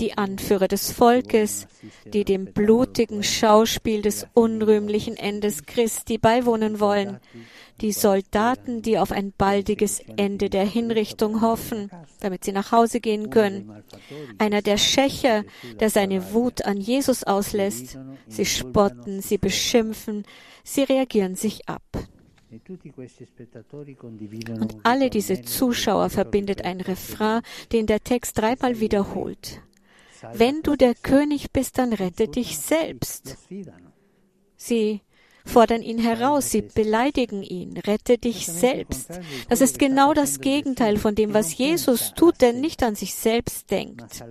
die 0.00 0.16
Anführer 0.16 0.68
des 0.68 0.90
Volkes, 0.90 1.66
die 2.04 2.24
dem 2.24 2.46
blutigen 2.52 3.22
Schauspiel 3.22 4.02
des 4.02 4.26
unrühmlichen 4.34 5.16
Endes 5.16 5.66
Christi 5.66 6.18
beiwohnen 6.18 6.80
wollen, 6.80 7.20
die 7.80 7.92
Soldaten, 7.92 8.82
die 8.82 8.98
auf 8.98 9.12
ein 9.12 9.32
baldiges 9.32 10.00
Ende 10.16 10.48
der 10.48 10.64
Hinrichtung 10.64 11.40
hoffen, 11.40 11.90
damit 12.20 12.44
sie 12.44 12.52
nach 12.52 12.72
Hause 12.72 13.00
gehen 13.00 13.30
können, 13.30 13.82
einer 14.38 14.62
der 14.62 14.76
Schächer, 14.76 15.44
der 15.80 15.90
seine 15.90 16.32
Wut 16.32 16.64
an 16.64 16.80
Jesus 16.80 17.24
auslässt, 17.24 17.98
sie 18.28 18.46
spotten, 18.46 19.20
sie 19.20 19.38
beschimpfen, 19.38 20.24
sie 20.62 20.82
reagieren 20.82 21.34
sich 21.34 21.68
ab. 21.68 21.82
Und 24.60 24.76
alle 24.82 25.10
diese 25.10 25.42
Zuschauer 25.42 26.10
verbindet 26.10 26.64
ein 26.64 26.80
Refrain, 26.80 27.42
den 27.72 27.86
der 27.86 28.00
Text 28.02 28.38
dreimal 28.38 28.80
wiederholt. 28.80 29.60
Wenn 30.32 30.62
du 30.62 30.76
der 30.76 30.94
König 30.94 31.50
bist, 31.52 31.78
dann 31.78 31.92
rette 31.92 32.28
dich 32.28 32.58
selbst. 32.58 33.36
Sie 34.56 35.00
fordern 35.44 35.82
ihn 35.82 35.98
heraus, 35.98 36.50
sie 36.50 36.62
beleidigen 36.62 37.42
ihn, 37.42 37.76
rette 37.76 38.18
dich 38.18 38.46
selbst. 38.46 39.10
Das 39.48 39.60
ist 39.60 39.78
genau 39.78 40.14
das 40.14 40.40
Gegenteil 40.40 40.96
von 40.96 41.14
dem, 41.14 41.34
was 41.34 41.56
Jesus 41.56 42.12
tut, 42.14 42.40
der 42.40 42.52
nicht 42.52 42.82
an 42.82 42.94
sich 42.94 43.14
selbst 43.14 43.70
denkt, 43.70 44.24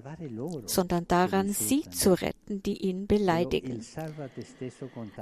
sondern 0.65 1.07
daran, 1.07 1.49
sie 1.49 1.83
zu 1.89 2.13
retten, 2.13 2.63
die 2.63 2.85
ihn 2.85 3.07
beleidigen. 3.07 3.85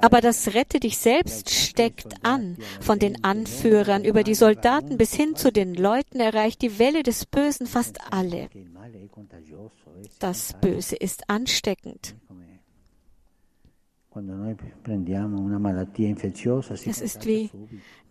Aber 0.00 0.20
das 0.20 0.54
Rette 0.54 0.80
dich 0.80 0.98
selbst 0.98 1.50
steckt 1.50 2.24
an. 2.24 2.56
Von 2.80 2.98
den 2.98 3.22
Anführern 3.24 4.04
über 4.04 4.24
die 4.24 4.34
Soldaten 4.34 4.96
bis 4.96 5.14
hin 5.14 5.36
zu 5.36 5.52
den 5.52 5.74
Leuten 5.74 6.20
erreicht 6.20 6.62
die 6.62 6.78
Welle 6.78 7.02
des 7.02 7.26
Bösen 7.26 7.66
fast 7.66 7.98
alle. 8.12 8.48
Das 10.18 10.54
Böse 10.60 10.96
ist 10.96 11.28
ansteckend. 11.28 12.14
Es 16.86 17.00
ist 17.00 17.26
wie, 17.26 17.50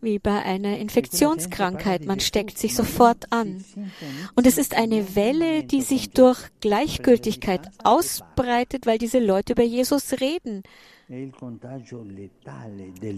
wie 0.02 0.20
bei 0.20 0.42
einer 0.42 0.78
Infektionskrankheit. 0.80 2.06
Man 2.06 2.20
steckt 2.20 2.58
sich 2.58 2.76
sofort 2.76 3.32
an. 3.32 3.64
Und 4.36 4.48
es 4.48 4.58
ist 4.58 4.76
eine 4.76 5.16
Welle, 5.16 5.64
die 5.64 5.82
sich 5.82 6.10
durch 6.12 6.40
Gleichgültigkeit 6.60 7.62
ausbreitet, 7.84 8.88
weil 8.88 8.98
diese 8.98 9.20
Leute 9.20 9.54
über 9.54 9.64
Jesus 9.64 10.20
reden 10.20 10.64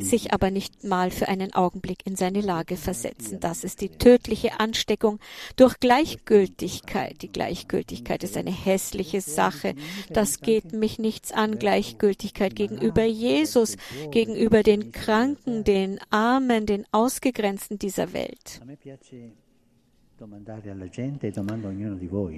sich 0.01 0.33
aber 0.33 0.51
nicht 0.51 0.83
mal 0.83 1.11
für 1.11 1.27
einen 1.27 1.53
Augenblick 1.53 2.05
in 2.05 2.15
seine 2.15 2.41
Lage 2.41 2.75
versetzen. 2.75 3.39
Das 3.39 3.63
ist 3.63 3.81
die 3.81 3.89
tödliche 3.89 4.59
Ansteckung 4.59 5.19
durch 5.55 5.79
Gleichgültigkeit. 5.79 7.21
Die 7.21 7.31
Gleichgültigkeit 7.31 8.23
ist 8.23 8.35
eine 8.35 8.51
hässliche 8.51 9.21
Sache. 9.21 9.75
Das 10.09 10.41
geht 10.41 10.73
mich 10.73 10.97
nichts 10.97 11.31
an. 11.31 11.59
Gleichgültigkeit 11.59 12.55
gegenüber 12.55 13.03
Jesus, 13.03 13.77
gegenüber 14.11 14.63
den 14.63 14.91
Kranken, 14.91 15.63
den 15.63 15.99
Armen, 16.09 16.65
den 16.65 16.85
Ausgegrenzten 16.91 17.77
dieser 17.77 18.11
Welt. 18.13 18.61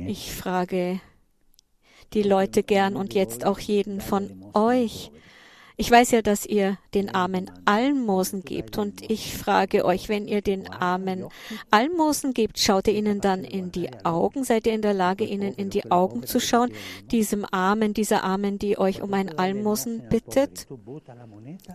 Ich 0.07 0.33
frage 0.33 0.99
die 2.13 2.23
Leute 2.23 2.63
gern 2.63 2.95
und 2.95 3.13
jetzt 3.13 3.45
auch 3.45 3.59
jeden 3.59 4.01
von 4.01 4.45
euch. 4.53 5.11
Ich 5.77 5.91
weiß 5.91 6.11
ja, 6.11 6.21
dass 6.21 6.45
ihr 6.45 6.77
den 6.93 7.13
Armen 7.13 7.51
Almosen 7.65 8.43
gebt 8.43 8.77
und 8.77 9.09
ich 9.09 9.35
frage 9.35 9.83
euch, 9.83 10.07
wenn 10.07 10.27
ihr 10.27 10.41
den 10.41 10.69
Armen 10.69 11.25
Almosen 11.69 12.33
gebt, 12.33 12.59
schaut 12.59 12.87
ihr 12.87 12.93
ihnen 12.93 13.19
dann 13.19 13.43
in 13.43 13.71
die 13.71 13.89
Augen? 14.05 14.45
Seid 14.45 14.67
ihr 14.67 14.73
in 14.73 14.81
der 14.81 14.93
Lage, 14.93 15.25
ihnen 15.25 15.53
in 15.53 15.69
die 15.69 15.91
Augen 15.91 16.25
zu 16.25 16.39
schauen? 16.39 16.71
Diesem 17.11 17.45
Armen, 17.51 17.93
dieser 17.93 18.23
Armen, 18.23 18.57
die 18.57 18.77
euch 18.77 19.01
um 19.01 19.13
ein 19.13 19.37
Almosen 19.37 20.07
bittet? 20.09 20.65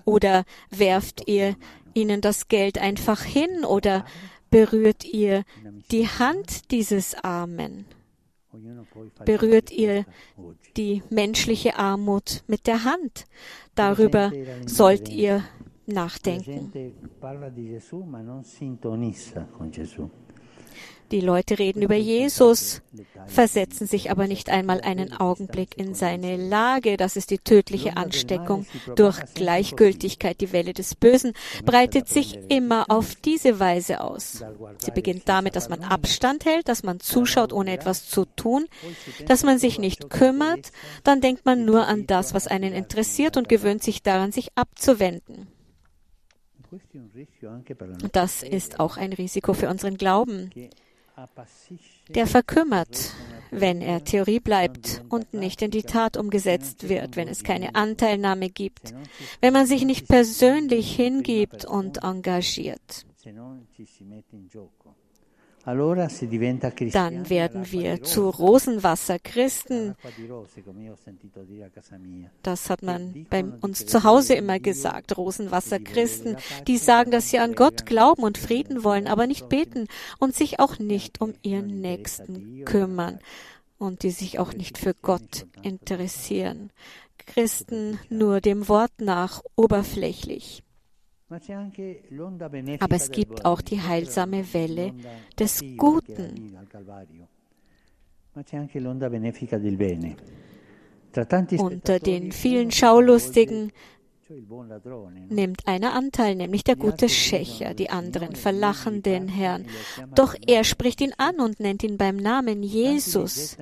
Oder 0.07 0.45
werft 0.71 1.28
ihr 1.28 1.57
ihnen 1.92 2.23
das 2.23 2.49
Geld 2.49 2.78
einfach 2.78 3.23
hin 3.23 3.64
oder 3.66 4.07
berührt 4.50 5.04
ihr 5.04 5.45
die 5.90 6.09
Hand 6.09 6.71
dieses 6.71 7.14
Armen? 7.23 7.85
Berührt 9.25 9.71
ihr 9.71 10.04
die 10.76 11.02
menschliche 11.11 11.76
Armut 11.76 12.42
mit 12.47 12.66
der 12.66 12.85
Hand. 12.85 13.26
Darüber 13.75 14.33
sollt 14.66 15.09
ihr 15.09 15.45
nachdenken. 15.87 16.73
Die 21.11 21.21
Leute 21.21 21.59
reden 21.59 21.83
über 21.83 21.97
Jesus, 21.97 22.83
versetzen 23.26 23.88
sich 23.88 24.12
aber 24.12 24.29
nicht 24.29 24.49
einmal 24.49 24.81
einen 24.81 25.12
Augenblick 25.12 25.76
in 25.76 25.95
seine 25.95 26.37
Lage. 26.37 26.97
Das 26.97 27.17
ist 27.17 27.31
die 27.31 27.38
tödliche 27.38 27.97
Ansteckung 27.97 28.64
durch 28.95 29.19
Gleichgültigkeit. 29.35 30.40
Die 30.40 30.52
Welle 30.52 30.73
des 30.73 30.95
Bösen 30.95 31.33
breitet 31.64 32.09
sich 32.09 32.38
immer 32.49 32.87
auf 32.88 33.17
diese 33.17 33.59
Weise 33.59 34.02
aus. 34.02 34.45
Sie 34.79 34.93
beginnt 34.93 35.29
damit, 35.29 35.57
dass 35.57 35.69
man 35.69 35.83
Abstand 35.83 36.45
hält, 36.45 36.69
dass 36.69 36.85
man 36.85 37.00
zuschaut, 37.00 37.52
ohne 37.52 37.73
etwas 37.73 38.09
zu 38.09 38.25
tun, 38.25 38.67
dass 39.26 39.43
man 39.43 39.59
sich 39.59 39.81
nicht 39.81 40.11
kümmert. 40.11 40.71
Dann 41.02 41.21
denkt 41.21 41.45
man 41.45 41.64
nur 41.64 41.88
an 41.88 42.07
das, 42.07 42.35
was 42.35 42.47
einen 42.47 42.73
interessiert 42.73 43.37
und 43.37 43.49
gewöhnt 43.49 43.83
sich 43.83 44.05
daran, 44.05 44.31
sich 44.31 44.50
abzuwenden. 44.55 45.49
Das 48.12 48.43
ist 48.43 48.79
auch 48.79 48.97
ein 48.97 49.12
Risiko 49.12 49.55
für 49.55 49.69
unseren 49.69 49.97
Glauben 49.97 50.50
der 52.09 52.27
verkümmert, 52.27 53.15
wenn 53.50 53.81
er 53.81 54.05
Theorie 54.05 54.41
bleibt 54.41 55.03
und 55.09 55.35
nicht 55.35 55.62
in 55.62 55.71
die 55.71 55.83
Tat 55.83 56.17
umgesetzt 56.17 56.89
wird, 56.89 57.17
wenn 57.17 57.29
es 57.29 57.43
keine 57.43 57.75
Anteilnahme 57.75 58.49
gibt, 58.50 58.95
wenn 59.41 59.53
man 59.53 59.67
sich 59.67 59.85
nicht 59.85 60.09
persönlich 60.09 60.95
hingibt 60.95 61.65
und 61.65 62.03
engagiert 62.03 63.07
dann 65.64 67.31
werden 67.31 67.71
wir 67.71 68.02
zu 68.02 68.29
Rosenwasserchristen. 68.31 69.95
Das 72.43 72.71
hat 72.71 72.83
man 72.83 73.26
bei 73.29 73.45
uns 73.45 73.87
zu 73.87 74.05
Hause 74.05 74.35
immer 74.35 74.59
gesagt, 74.59 75.17
Rosenwasserchristen, 75.17 76.37
die 76.67 76.79
sagen, 76.79 77.11
dass 77.11 77.31
sie 77.31 77.38
an 77.38 77.55
Gott 77.55 77.85
glauben 77.85 78.23
und 78.23 78.38
Frieden 78.38 78.85
wollen, 78.85 79.07
aber 79.07 79.26
nicht 79.26 79.49
beten 79.49 79.87
und 80.19 80.35
sich 80.35 80.61
auch 80.61 80.79
nicht 80.79 81.21
um 81.21 81.35
ihren 81.43 81.81
Nächsten 81.81 82.64
kümmern 82.64 83.19
und 83.79 84.02
die 84.02 84.11
sich 84.11 84.38
auch 84.38 84.55
nicht 84.55 84.79
für 84.79 84.95
Gott 84.95 85.47
interessieren. 85.62 86.71
Christen 87.26 87.99
nur 88.09 88.40
dem 88.40 88.69
Wort 88.69 88.93
nach 88.99 89.43
oberflächlich. 89.57 90.62
Aber 92.81 92.97
es 92.97 93.11
gibt 93.11 93.45
auch 93.45 93.61
die 93.61 93.81
heilsame 93.81 94.53
Welle 94.53 94.93
des 95.39 95.63
Guten. 95.77 96.57
Unter 101.59 101.99
den 101.99 102.33
vielen 102.33 102.71
Schaulustigen 102.71 103.73
nimmt 105.29 105.67
einer 105.67 105.95
Anteil, 105.95 106.35
nämlich 106.35 106.65
der 106.65 106.77
gute 106.77 107.09
Schächer. 107.09 107.75
Die 107.75 107.91
anderen 107.91 108.37
verlachen 108.37 109.03
den 109.03 109.29
Herrn. 109.29 109.67
Doch 110.15 110.35
er 110.47 110.65
spricht 110.65 111.01
ihn 111.01 111.13
an 111.19 111.41
und 111.41 111.61
nennt 111.61 111.83
ihn 111.83 111.97
beim 111.97 112.17
Namen 112.17 112.63
Jesus. 112.63 113.57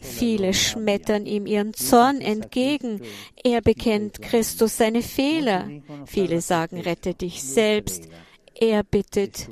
Viele 0.00 0.54
schmettern 0.54 1.26
ihm 1.26 1.46
ihren 1.46 1.74
Zorn 1.74 2.20
entgegen. 2.20 3.00
Er 3.42 3.60
bekennt 3.60 4.22
Christus 4.22 4.76
seine 4.76 5.02
Fehler. 5.02 5.68
Viele 6.06 6.40
sagen, 6.40 6.80
rette 6.80 7.14
dich 7.14 7.42
selbst. 7.42 8.08
Er 8.54 8.82
bittet, 8.82 9.48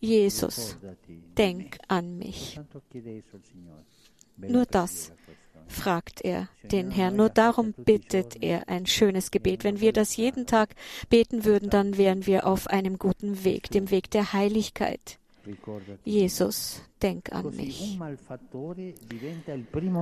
Jesus, 0.00 0.76
denk 1.36 1.78
an 1.88 2.18
mich. 2.18 2.60
Nur 4.36 4.66
das 4.66 5.12
fragt 5.68 6.20
er 6.22 6.48
den 6.62 6.90
Herrn. 6.90 7.16
Nur 7.16 7.28
darum 7.28 7.72
bittet 7.72 8.42
er 8.42 8.68
ein 8.68 8.86
schönes 8.86 9.30
Gebet. 9.30 9.64
Wenn 9.64 9.80
wir 9.80 9.92
das 9.92 10.16
jeden 10.16 10.46
Tag 10.46 10.74
beten 11.08 11.44
würden, 11.44 11.70
dann 11.70 11.96
wären 11.96 12.26
wir 12.26 12.46
auf 12.46 12.66
einem 12.68 12.98
guten 12.98 13.44
Weg, 13.44 13.70
dem 13.70 13.90
Weg 13.90 14.10
der 14.10 14.32
Heiligkeit. 14.32 15.18
Jesus, 16.04 16.82
denk 17.02 17.32
an 17.32 17.54
mich. 17.54 17.98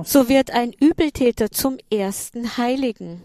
So 0.03 0.27
wird 0.27 0.51
ein 0.51 0.73
Übeltäter 0.73 1.51
zum 1.51 1.77
ersten 1.91 2.57
Heiligen. 2.57 3.21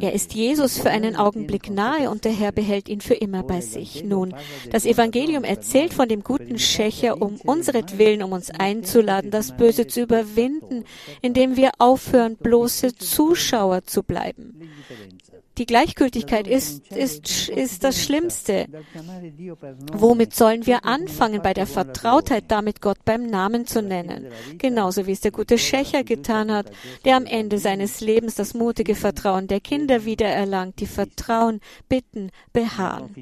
Er 0.00 0.12
ist 0.12 0.34
Jesus 0.34 0.78
für 0.78 0.90
einen 0.90 1.16
Augenblick 1.16 1.70
nahe 1.70 2.10
und 2.10 2.24
der 2.24 2.32
Herr 2.32 2.52
behält 2.52 2.88
ihn 2.88 3.00
für 3.00 3.14
immer 3.14 3.42
bei 3.42 3.60
sich. 3.60 4.04
Nun, 4.04 4.34
das 4.70 4.86
Evangelium 4.86 5.44
erzählt 5.44 5.94
von 5.94 6.08
dem 6.08 6.22
guten 6.22 6.58
Schächer 6.58 7.20
um 7.20 7.36
unseretwillen, 7.40 8.22
um 8.22 8.32
uns 8.32 8.50
einzuladen, 8.50 9.30
das 9.30 9.56
Böse 9.56 9.86
zu 9.86 10.02
überwinden, 10.02 10.84
indem 11.22 11.56
wir 11.56 11.72
aufhören, 11.78 12.36
bloße 12.36 12.94
Zuschauer 12.96 13.84
zu 13.84 14.02
bleiben. 14.02 14.70
Die 15.56 15.66
Gleichgültigkeit 15.66 16.48
ist, 16.48 16.88
ist, 16.88 17.48
ist 17.48 17.84
das 17.84 18.02
Schlimmste. 18.02 18.66
Womit 19.92 20.34
sollen 20.34 20.66
wir 20.66 20.84
anfangen 20.84 21.42
bei 21.42 21.54
der 21.54 21.68
Vertrautheit, 21.68 22.44
damit 22.48 22.80
Gott 22.80 23.04
beim 23.04 23.26
Namen 23.26 23.64
zu 23.64 23.80
nennen? 23.80 24.26
Genauso 24.58 25.06
wie 25.06 25.12
es 25.12 25.20
der 25.20 25.30
gute 25.30 25.56
Schächer 25.56 26.02
getan 26.02 26.50
hat, 26.50 26.72
der 27.04 27.16
am 27.16 27.26
Ende 27.26 27.58
seines 27.58 28.00
Lebens 28.00 28.34
das 28.34 28.54
mutige 28.54 28.96
Vertrauen 28.96 29.46
der 29.46 29.60
Kinder 29.60 30.04
wiedererlangt, 30.04 30.80
die 30.80 30.86
Vertrauen, 30.86 31.60
bitten, 31.88 32.30
beharren. 32.52 33.14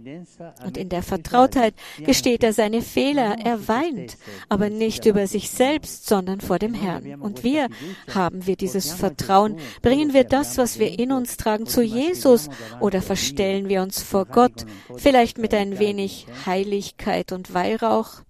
Und 0.64 0.78
in 0.78 0.88
der 0.88 1.02
Vertrautheit 1.02 1.74
gesteht 1.98 2.44
er 2.44 2.54
seine 2.54 2.80
Fehler, 2.80 3.36
er 3.44 3.68
weint, 3.68 4.16
aber 4.48 4.70
nicht 4.70 5.04
über 5.04 5.26
sich 5.26 5.50
selbst, 5.50 6.06
sondern 6.06 6.40
vor 6.40 6.58
dem 6.58 6.72
Herrn. 6.72 7.20
Und 7.20 7.44
wir 7.44 7.68
haben 8.14 8.46
wir 8.46 8.56
dieses 8.56 8.90
Vertrauen, 8.90 9.58
bringen 9.82 10.14
wir 10.14 10.24
das, 10.24 10.56
was 10.56 10.78
wir 10.78 10.98
in 10.98 11.12
uns 11.12 11.36
tragen, 11.36 11.66
zu 11.66 11.82
Jesus 11.82 12.21
Jesus 12.22 12.48
oder 12.80 13.02
verstellen 13.02 13.68
wir 13.68 13.82
uns 13.82 14.00
vor 14.02 14.26
Gott, 14.26 14.64
vielleicht 14.96 15.38
mit 15.38 15.54
ein 15.54 15.78
wenig 15.78 16.26
Heiligkeit 16.46 17.32
und 17.32 17.52
Weihrauch? 17.52 18.22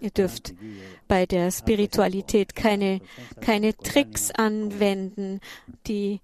Ihr 0.00 0.10
dürft 0.10 0.54
bei 1.08 1.26
der 1.26 1.50
Spiritualität 1.50 2.54
keine, 2.54 3.00
keine 3.40 3.76
Tricks 3.76 4.30
anwenden, 4.30 5.40
die, 5.86 6.20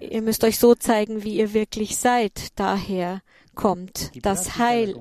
ihr 0.00 0.22
müsst 0.22 0.44
euch 0.44 0.58
so 0.58 0.74
zeigen, 0.74 1.22
wie 1.22 1.36
ihr 1.36 1.52
wirklich 1.52 1.98
seid. 1.98 2.58
Daher 2.58 3.20
kommt 3.54 4.12
das 4.24 4.58
Heil. 4.58 4.96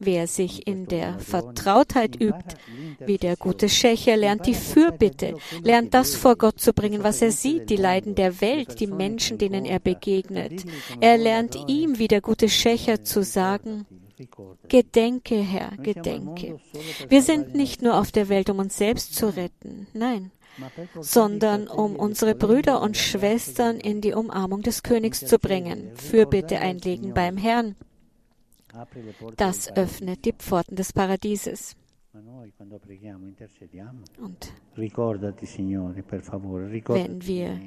Wer 0.00 0.26
sich 0.28 0.66
in 0.66 0.86
der 0.86 1.18
Vertrautheit 1.18 2.20
übt, 2.20 2.56
wie 3.04 3.18
der 3.18 3.36
gute 3.36 3.68
Schächer, 3.68 4.16
lernt 4.16 4.46
die 4.46 4.54
Fürbitte, 4.54 5.36
lernt 5.62 5.92
das 5.92 6.14
vor 6.14 6.36
Gott 6.36 6.60
zu 6.60 6.72
bringen, 6.72 7.02
was 7.02 7.20
er 7.20 7.32
sieht, 7.32 7.68
die 7.68 7.76
Leiden 7.76 8.14
der 8.14 8.40
Welt, 8.40 8.78
die 8.78 8.86
Menschen, 8.86 9.38
denen 9.38 9.64
er 9.64 9.80
begegnet. 9.80 10.64
Er 11.00 11.18
lernt 11.18 11.56
ihm, 11.66 11.98
wie 11.98 12.08
der 12.08 12.20
gute 12.20 12.48
Schächer, 12.48 13.02
zu 13.02 13.24
sagen, 13.24 13.86
Gedenke, 14.68 15.36
Herr, 15.36 15.76
gedenke. 15.76 16.58
Wir 17.08 17.22
sind 17.22 17.54
nicht 17.54 17.82
nur 17.82 17.96
auf 17.98 18.10
der 18.10 18.28
Welt, 18.28 18.50
um 18.50 18.58
uns 18.58 18.76
selbst 18.76 19.14
zu 19.14 19.28
retten, 19.36 19.86
nein, 19.92 20.32
sondern 21.00 21.68
um 21.68 21.94
unsere 21.94 22.34
Brüder 22.34 22.80
und 22.82 22.96
Schwestern 22.96 23.78
in 23.78 24.00
die 24.00 24.14
Umarmung 24.14 24.62
des 24.62 24.82
Königs 24.82 25.24
zu 25.24 25.38
bringen, 25.38 25.92
Fürbitte 25.94 26.58
einlegen 26.58 27.14
beim 27.14 27.36
Herrn. 27.36 27.76
Das 29.36 29.76
öffnet 29.76 30.24
die 30.24 30.32
Pforten 30.32 30.76
des 30.76 30.92
Paradieses. 30.92 31.76
Und 32.12 32.22
wenn 36.86 37.26
wir 37.26 37.60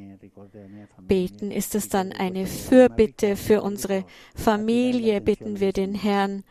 beten, 1.07 1.51
ist 1.51 1.75
es 1.75 1.89
dann 1.89 2.11
eine 2.11 2.45
Fürbitte 2.47 3.35
für 3.35 3.61
unsere 3.61 4.03
Familie, 4.35 5.21
bitten 5.21 5.59
wir 5.59 5.73
den 5.73 5.93
Herrn, 5.93 6.43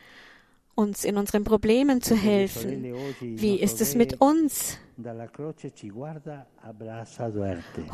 uns 0.75 1.05
in 1.05 1.17
unseren 1.17 1.45
Problemen 1.45 2.01
zu 2.01 2.17
helfen. 2.17 2.95
Wie 3.21 3.61
ist 3.61 3.81
es 3.81 3.95
mit 3.95 4.21
uns? 4.21 4.79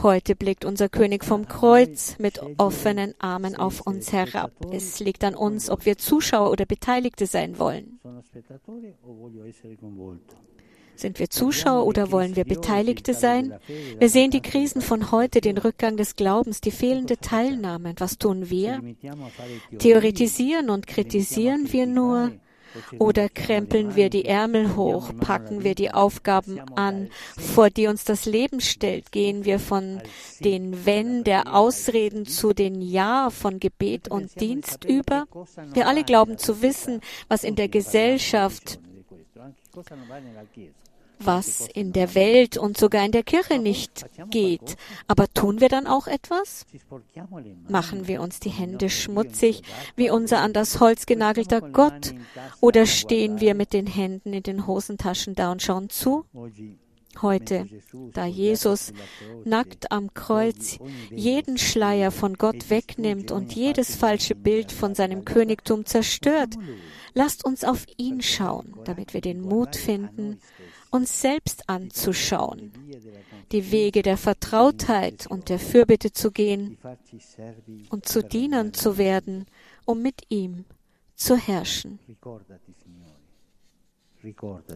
Heute 0.03 0.37
blickt 0.37 0.65
unser 0.65 0.89
König 0.89 1.25
vom 1.25 1.47
Kreuz 1.49 2.19
mit 2.19 2.41
offenen 2.59 3.15
Armen 3.19 3.57
auf 3.57 3.81
uns 3.81 4.13
herab. 4.13 4.53
Es 4.73 5.01
liegt 5.01 5.25
an 5.25 5.35
uns, 5.35 5.71
ob 5.71 5.87
wir 5.87 5.99
Zuschauer 5.99 6.51
oder 6.51 6.67
Beteiligte 6.67 7.27
sein 7.27 7.59
wollen. 7.59 8.01
Sind 10.97 11.19
wir 11.19 11.29
Zuschauer 11.29 11.87
oder 11.87 12.11
wollen 12.11 12.37
wir 12.37 12.45
Beteiligte 12.45 13.13
sein? 13.13 13.55
Wir 13.99 14.09
sehen 14.09 14.31
die 14.31 14.41
Krisen 14.41 14.81
von 14.81 15.11
heute, 15.13 15.43
den 15.43 15.59
Rückgang 15.59 15.97
des 15.97 16.17
Glaubens, 16.17 16.63
die 16.63 16.71
fehlende 16.71 17.19
Teilnahme. 17.19 17.95
Was 17.99 18.17
tun 18.17 18.49
wir? 18.49 18.81
Theoretisieren 19.79 20.71
und 20.71 20.87
kritisieren 20.87 21.73
wir 21.73 21.87
nur? 21.87 22.33
Oder 22.99 23.29
krempeln 23.29 23.97
wir 23.97 24.11
die 24.11 24.25
Ärmel 24.25 24.77
hoch, 24.77 25.13
packen 25.19 25.65
wir 25.65 25.75
die 25.75 25.93
Aufgaben 25.93 26.61
an, 26.77 27.11
vor 27.37 27.71
die 27.71 27.87
uns 27.87 28.05
das 28.05 28.27
Leben 28.27 28.61
stellt, 28.61 29.13
gehen 29.13 29.45
wir 29.45 29.59
von 29.59 30.01
den 30.41 30.85
Wenn 30.87 31.25
der 31.25 31.55
Ausreden 31.55 32.27
zu 32.27 32.53
den 32.53 32.81
Ja 32.81 33.31
von 33.31 33.61
Gebet 33.61 34.09
und 34.09 34.41
Dienst 34.41 34.85
über? 34.85 35.27
Wir 35.73 35.87
alle 35.87 36.05
glauben 36.05 36.39
zu 36.39 36.63
wissen, 36.63 37.01
was 37.29 37.45
in 37.45 37.57
der 37.57 37.69
Gesellschaft 37.69 38.79
was 41.19 41.67
in 41.69 41.93
der 41.93 42.15
Welt 42.15 42.57
und 42.57 42.79
sogar 42.79 43.05
in 43.05 43.13
der 43.13 43.23
Kirche 43.23 43.59
nicht 43.59 44.07
geht. 44.31 44.77
Aber 45.09 45.33
tun 45.33 45.61
wir 45.61 45.69
dann 45.69 45.87
auch 45.87 46.07
etwas? 46.07 46.67
Machen 47.69 48.07
wir 48.09 48.21
uns 48.21 48.41
die 48.41 48.51
Hände 48.51 48.91
schmutzig 48.91 49.63
wie 49.97 50.11
unser 50.11 50.41
an 50.41 50.53
das 50.53 50.81
Holz 50.81 51.07
genagelter 51.07 51.61
Gott? 51.61 52.15
Oder 52.61 52.87
stehen 52.87 53.41
wir 53.41 53.55
mit 53.55 53.73
den 53.73 53.87
Händen 53.87 54.33
in 54.33 54.43
den 54.43 54.67
Hosentaschen 54.67 55.35
da 55.35 55.53
und 55.53 55.63
schauen 55.63 55.91
zu? 55.91 56.25
Heute, 57.23 57.67
da 58.13 58.27
Jesus 58.27 58.93
nackt 59.45 59.91
am 59.91 60.13
Kreuz 60.13 60.79
jeden 61.11 61.57
Schleier 61.57 62.11
von 62.11 62.35
Gott 62.35 62.69
wegnimmt 62.69 63.31
und 63.31 63.55
jedes 63.55 63.97
falsche 63.97 64.35
Bild 64.35 64.71
von 64.71 64.95
seinem 64.95 65.25
Königtum 65.25 65.87
zerstört, 65.87 66.57
lasst 67.15 67.45
uns 67.45 67.65
auf 67.65 67.87
ihn 67.97 68.21
schauen, 68.21 68.75
damit 68.85 69.15
wir 69.15 69.23
den 69.23 69.41
Mut 69.41 69.77
finden, 69.77 70.41
uns 70.97 71.21
selbst 71.21 71.69
anzuschauen, 71.69 72.73
die 73.53 73.71
Wege 73.71 74.03
der 74.03 74.17
Vertrautheit 74.17 75.27
und 75.27 75.49
der 75.49 75.59
Fürbitte 75.59 76.13
zu 76.13 76.31
gehen 76.33 76.79
und 77.91 78.09
zu 78.09 78.23
Dienern 78.23 78.73
zu 78.73 78.99
werden, 78.99 79.47
um 79.85 80.03
mit 80.03 80.23
ihm 80.29 80.65
zu 81.15 81.37
herrschen. 81.37 81.99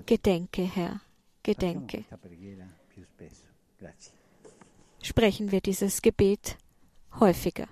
Gedenke, 0.07 0.63
Herr, 0.63 1.01
gedenke. 1.43 2.05
Sprechen 5.03 5.51
wir 5.51 5.61
dieses 5.61 6.03
Gebet 6.03 6.57
häufiger. 7.19 7.67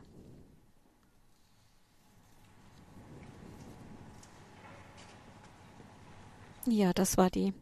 Ja, 6.66 6.92
das 6.92 7.16
war 7.16 7.30
die 7.30 7.54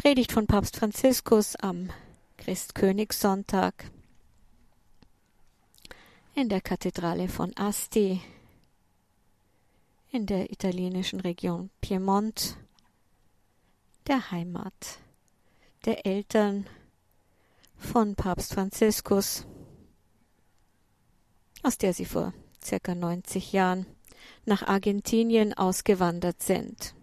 Predigt 0.00 0.32
von 0.32 0.46
Papst 0.46 0.78
Franziskus 0.78 1.56
am 1.56 1.90
Christkönigssonntag 2.38 3.74
in 6.34 6.48
der 6.48 6.62
Kathedrale 6.62 7.28
von 7.28 7.54
Asti 7.54 8.22
in 10.10 10.24
der 10.24 10.50
italienischen 10.50 11.20
Region 11.20 11.68
Piemont, 11.82 12.56
der 14.06 14.30
Heimat 14.30 15.00
der 15.84 16.06
Eltern 16.06 16.66
von 17.76 18.14
Papst 18.14 18.54
Franziskus, 18.54 19.44
aus 21.62 21.76
der 21.76 21.92
sie 21.92 22.06
vor 22.06 22.32
circa 22.64 22.94
90 22.94 23.52
Jahren 23.52 23.84
nach 24.46 24.62
Argentinien 24.62 25.52
ausgewandert 25.52 26.42
sind. 26.42 26.94